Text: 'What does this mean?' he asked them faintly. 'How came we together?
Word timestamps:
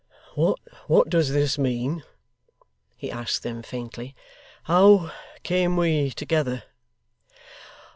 'What 0.35 1.09
does 1.09 1.29
this 1.29 1.59
mean?' 1.59 2.01
he 2.97 3.11
asked 3.11 3.43
them 3.43 3.61
faintly. 3.61 4.15
'How 4.63 5.11
came 5.43 5.77
we 5.77 6.09
together? 6.09 6.63